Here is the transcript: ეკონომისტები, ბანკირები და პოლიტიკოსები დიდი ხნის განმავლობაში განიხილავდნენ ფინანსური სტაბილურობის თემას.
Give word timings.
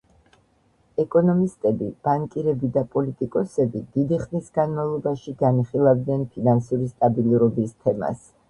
ეკონომისტები, 1.01 1.89
ბანკირები 2.07 2.71
და 2.79 2.83
პოლიტიკოსები 2.95 3.83
დიდი 3.99 4.19
ხნის 4.25 4.49
განმავლობაში 4.59 5.37
განიხილავდნენ 5.45 6.27
ფინანსური 6.35 6.93
სტაბილურობის 6.97 7.81
თემას. 7.85 8.31